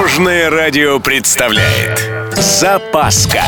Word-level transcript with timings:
Дорожное 0.00 0.48
радио 0.48 0.98
представляет 0.98 2.10
Запаска 2.34 3.42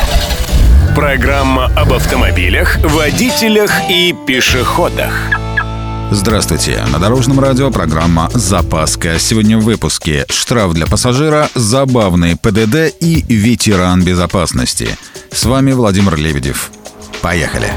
Программа 0.95 1.73
об 1.75 1.95
автомобилях, 1.95 2.77
водителях 2.85 3.73
и 3.89 4.15
пешеходах 4.27 5.15
Здравствуйте! 6.11 6.85
На 6.93 6.99
Дорожном 6.99 7.41
радио 7.41 7.71
программа 7.71 8.29
«Запаска». 8.35 9.19
Сегодня 9.19 9.57
в 9.57 9.63
выпуске 9.63 10.27
штраф 10.29 10.75
для 10.75 10.87
пассажира, 10.87 11.49
забавный 11.55 12.37
ПДД 12.37 12.95
и 13.01 13.25
ветеран 13.27 14.05
безопасности. 14.05 14.99
С 15.31 15.47
вами 15.47 15.73
Владимир 15.73 16.17
Лебедев. 16.17 16.71
Поехали! 17.23 17.73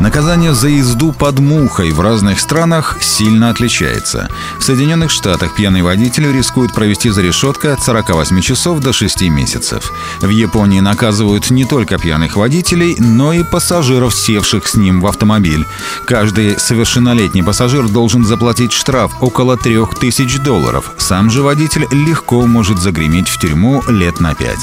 Наказание 0.00 0.54
за 0.54 0.68
езду 0.68 1.12
под 1.12 1.40
мухой 1.40 1.90
в 1.90 2.00
разных 2.00 2.40
странах 2.40 2.96
сильно 3.02 3.50
отличается. 3.50 4.30
В 4.58 4.62
Соединенных 4.62 5.10
Штатах 5.10 5.54
пьяный 5.54 5.82
водитель 5.82 6.32
рискует 6.32 6.72
провести 6.72 7.10
за 7.10 7.20
решеткой 7.20 7.74
от 7.74 7.82
48 7.82 8.40
часов 8.40 8.80
до 8.80 8.94
6 8.94 9.22
месяцев. 9.28 9.92
В 10.22 10.30
Японии 10.30 10.80
наказывают 10.80 11.50
не 11.50 11.66
только 11.66 11.98
пьяных 11.98 12.36
водителей, 12.36 12.96
но 12.98 13.34
и 13.34 13.42
пассажиров, 13.42 14.14
севших 14.14 14.66
с 14.66 14.74
ним 14.74 15.02
в 15.02 15.06
автомобиль. 15.06 15.66
Каждый 16.06 16.58
совершеннолетний 16.58 17.44
пассажир 17.44 17.86
должен 17.86 18.24
заплатить 18.24 18.72
штраф 18.72 19.12
около 19.20 19.58
3000 19.58 20.38
долларов. 20.38 20.92
Сам 20.96 21.30
же 21.30 21.42
водитель 21.42 21.86
легко 21.92 22.46
может 22.46 22.78
загреметь 22.78 23.28
в 23.28 23.38
тюрьму 23.38 23.82
лет 23.86 24.18
на 24.18 24.34
5. 24.34 24.56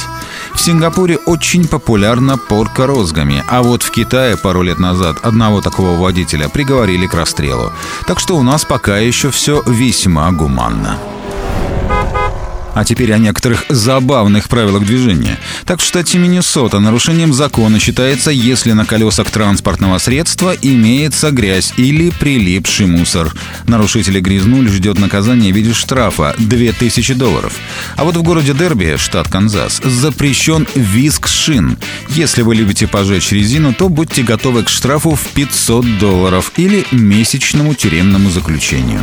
В 0.57 0.59
Сингапуре 0.59 1.17
очень 1.17 1.67
популярна 1.67 2.37
порка 2.37 2.87
розгами, 2.87 3.43
а 3.47 3.61
вот 3.61 3.83
в 3.83 3.91
Китае 3.91 4.35
пару 4.37 4.63
лет 4.63 4.79
назад 4.79 5.17
одного 5.21 5.61
такого 5.61 5.95
водителя 5.95 6.49
приговорили 6.49 7.05
к 7.05 7.13
расстрелу. 7.13 7.71
Так 8.07 8.19
что 8.19 8.35
у 8.35 8.43
нас 8.43 8.65
пока 8.65 8.97
еще 8.97 9.29
все 9.29 9.61
весьма 9.67 10.31
гуманно. 10.31 10.97
А 12.77 12.85
теперь 12.85 13.11
о 13.11 13.17
некоторых 13.17 13.65
забавных 13.69 14.47
правилах 14.49 14.85
движения. 14.85 15.39
Так 15.65 15.79
в 15.79 15.83
штате 15.83 16.19
Миннесота 16.19 16.79
нарушением 16.79 17.33
закона 17.33 17.79
считается, 17.79 18.29
если 18.29 18.71
на 18.73 18.85
колесах 18.85 19.31
транспортного 19.31 19.97
средства 19.97 20.55
имеется 20.61 21.31
грязь 21.31 21.73
или 21.77 22.11
прилипший 22.11 22.85
мусор. 22.85 23.33
Нарушители 23.65 24.19
грязнуль 24.19 24.69
ждет 24.69 24.99
наказание 24.99 25.51
в 25.51 25.55
виде 25.55 25.73
штрафа 25.73 26.35
2000 26.37 27.15
долларов. 27.15 27.55
А 27.95 28.03
вот 28.03 28.15
в 28.15 28.21
городе 28.21 28.53
Дерби, 28.53 28.95
штат 28.99 29.27
Канзас, 29.27 29.81
запрещен 29.83 30.67
виск 30.75 31.27
шин. 31.27 31.79
Если 32.09 32.43
вы 32.43 32.53
любите 32.53 32.85
пожечь 32.85 33.31
резину, 33.31 33.73
то 33.73 33.89
будьте 33.89 34.21
готовы 34.21 34.61
к 34.61 34.69
штрафу 34.69 35.15
в 35.15 35.27
500 35.29 35.97
долларов 35.97 36.51
или 36.57 36.85
месячному 36.91 37.73
тюремному 37.73 38.29
заключению. 38.29 39.01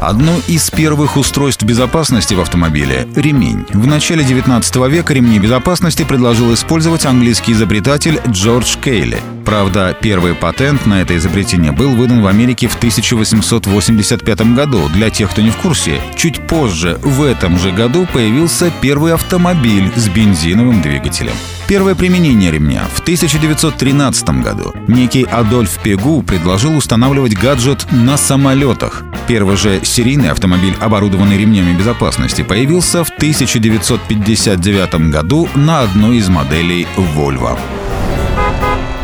Одно 0.00 0.38
из 0.46 0.70
первых 0.70 1.16
устройств 1.16 1.64
безопасности 1.64 2.34
в 2.34 2.40
автомобиле– 2.40 3.08
ремень. 3.16 3.64
В 3.72 3.86
начале 3.86 4.24
19 4.24 4.76
века 4.88 5.14
ремни 5.14 5.38
безопасности 5.38 6.04
предложил 6.04 6.52
использовать 6.52 7.06
английский 7.06 7.52
изобретатель 7.52 8.20
Джордж 8.28 8.76
Кейли. 8.76 9.18
Правда, 9.46 9.96
первый 9.98 10.34
патент 10.34 10.86
на 10.86 11.00
это 11.00 11.16
изобретение 11.16 11.72
был 11.72 11.94
выдан 11.94 12.20
в 12.20 12.26
Америке 12.26 12.68
в 12.68 12.76
1885 12.76 14.54
году. 14.54 14.88
Для 14.92 15.08
тех, 15.08 15.30
кто 15.30 15.40
не 15.40 15.50
в 15.50 15.56
курсе, 15.56 16.00
чуть 16.16 16.46
позже, 16.46 16.98
в 17.02 17.22
этом 17.22 17.58
же 17.58 17.70
году, 17.70 18.06
появился 18.12 18.70
первый 18.82 19.14
автомобиль 19.14 19.90
с 19.96 20.08
бензиновым 20.08 20.82
двигателем. 20.82 21.34
Первое 21.68 21.94
применение 21.94 22.50
ремня 22.52 22.82
в 22.92 23.00
1913 23.00 24.28
году. 24.42 24.72
Некий 24.88 25.24
Адольф 25.24 25.78
Пегу 25.82 26.22
предложил 26.22 26.76
устанавливать 26.76 27.36
гаджет 27.36 27.86
на 27.90 28.16
самолетах. 28.16 29.02
Первый 29.26 29.56
же 29.56 29.84
серийный 29.84 30.30
автомобиль, 30.30 30.76
оборудованный 30.80 31.36
ремнями 31.36 31.76
безопасности, 31.76 32.42
появился 32.42 33.02
в 33.02 33.10
1959 33.10 35.10
году 35.10 35.48
на 35.54 35.80
одной 35.80 36.18
из 36.18 36.28
моделей 36.28 36.86
Volvo. 36.96 37.58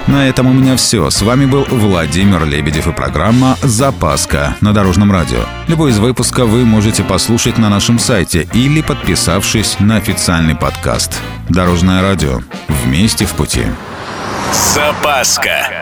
На 0.06 0.28
этом 0.28 0.46
у 0.46 0.52
меня 0.52 0.76
все. 0.76 1.10
С 1.10 1.22
вами 1.22 1.46
был 1.46 1.66
Владимир 1.70 2.44
Лебедев 2.44 2.86
и 2.86 2.92
программа 2.92 3.56
«Запаска» 3.62 4.56
на 4.60 4.72
Дорожном 4.72 5.10
радио. 5.10 5.40
Любой 5.68 5.90
из 5.90 5.98
выпуска 5.98 6.44
вы 6.44 6.64
можете 6.64 7.02
послушать 7.02 7.56
на 7.56 7.70
нашем 7.70 7.98
сайте 7.98 8.46
или 8.52 8.82
подписавшись 8.82 9.78
на 9.80 9.96
официальный 9.96 10.54
подкаст. 10.54 11.18
Дорожное 11.48 12.02
радио. 12.02 12.40
Вместе 12.84 13.24
в 13.24 13.32
пути. 13.32 13.62
Запаска. 14.52 15.81